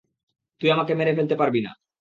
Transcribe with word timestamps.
তুই 0.61 0.69
আমাকে 0.71 0.93
মেরে 0.95 1.13
ফেলতে 1.17 1.35
পারবি 1.35 1.59
না। 1.61 1.71